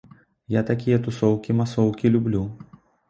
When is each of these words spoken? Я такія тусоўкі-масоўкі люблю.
Я 0.53 0.61
такія 0.69 0.97
тусоўкі-масоўкі 1.07 2.13
люблю. 2.17 2.43